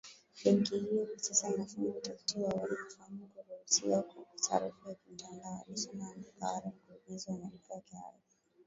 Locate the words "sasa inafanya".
1.19-1.89